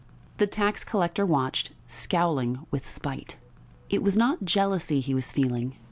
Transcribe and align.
The 0.37 0.47
tax 0.47 0.83
collector 0.83 1.27
watched, 1.27 1.73
scowling 1.87 2.65
with 2.71 2.87
spite.... 2.87 3.37
It 3.87 4.01
was 4.01 4.17
not 4.17 4.43
jealousy 4.43 4.99
he 4.99 5.13
was 5.13 5.31
feeling. 5.31 5.77